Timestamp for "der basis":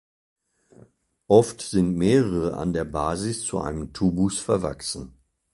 2.73-3.45